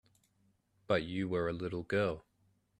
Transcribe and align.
But 0.87 1.03
you 1.03 1.29
were 1.29 1.47
a 1.47 1.53
little 1.53 1.83
girl. 1.83 2.25